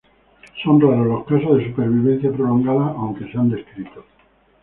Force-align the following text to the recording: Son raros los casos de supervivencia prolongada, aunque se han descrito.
Son 0.63 0.79
raros 0.81 1.05
los 1.05 1.25
casos 1.25 1.59
de 1.59 1.67
supervivencia 1.69 2.31
prolongada, 2.31 2.87
aunque 2.87 3.31
se 3.31 3.37
han 3.37 3.51
descrito. 3.51 4.03